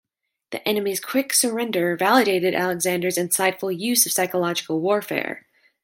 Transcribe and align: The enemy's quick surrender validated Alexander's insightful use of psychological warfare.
The 0.49 0.67
enemy's 0.67 0.99
quick 0.99 1.31
surrender 1.31 1.95
validated 1.95 2.55
Alexander's 2.55 3.17
insightful 3.19 3.71
use 3.79 4.03
of 4.07 4.11
psychological 4.11 4.79
warfare. 4.79 5.45